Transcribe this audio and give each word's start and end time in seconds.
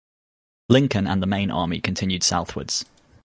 Lincoln 0.67 1.05
and 1.05 1.21
the 1.21 1.27
main 1.27 1.51
army 1.51 1.79
continued 1.79 2.23
southwards. 2.23 2.85